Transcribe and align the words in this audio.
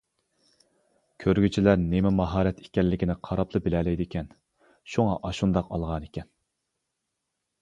كۆرگۈچىلەر 1.23 1.77
نېمە 1.91 2.11
ماھارەت 2.21 2.63
ئىكەنلىكىنى 2.63 3.17
قاراپلا 3.29 3.61
بىلەلەيدىكەن 3.67 4.33
شۇڭا 4.95 5.21
ئاشۇنداق 5.29 5.71
ئالغانىكەن. 5.79 6.31